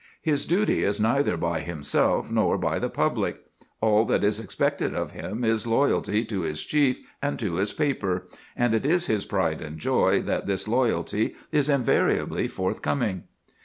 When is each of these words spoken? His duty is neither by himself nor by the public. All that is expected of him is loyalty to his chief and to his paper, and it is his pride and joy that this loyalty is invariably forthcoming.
His 0.23 0.47
duty 0.47 0.83
is 0.83 0.99
neither 0.99 1.37
by 1.37 1.59
himself 1.59 2.31
nor 2.31 2.57
by 2.57 2.79
the 2.79 2.89
public. 2.89 3.39
All 3.81 4.03
that 4.05 4.23
is 4.23 4.39
expected 4.39 4.95
of 4.95 5.11
him 5.11 5.43
is 5.43 5.67
loyalty 5.67 6.23
to 6.25 6.41
his 6.41 6.65
chief 6.65 7.01
and 7.21 7.37
to 7.37 7.57
his 7.57 7.71
paper, 7.71 8.25
and 8.57 8.73
it 8.73 8.83
is 8.83 9.05
his 9.05 9.25
pride 9.25 9.61
and 9.61 9.77
joy 9.77 10.23
that 10.23 10.47
this 10.47 10.67
loyalty 10.67 11.35
is 11.51 11.69
invariably 11.69 12.47
forthcoming. 12.47 13.25